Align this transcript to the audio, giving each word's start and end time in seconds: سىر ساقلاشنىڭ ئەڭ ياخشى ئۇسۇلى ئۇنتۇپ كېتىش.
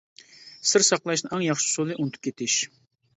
سىر 0.69 0.85
ساقلاشنىڭ 0.87 1.35
ئەڭ 1.37 1.43
ياخشى 1.47 1.67
ئۇسۇلى 1.67 1.99
ئۇنتۇپ 1.99 2.25
كېتىش. 2.29 2.57